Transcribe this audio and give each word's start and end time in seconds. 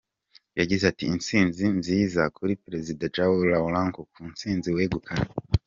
Yagize 0.59 0.83
ati 0.91 1.03
"Intsinzi 1.13 1.65
nziza 1.77 2.21
kuri 2.35 2.53
Perezida 2.63 3.03
João 3.13 3.41
Lourenço 3.49 4.01
ku 4.11 4.19
ntsinzi 4.31 4.69
wegukanye. 4.75 5.29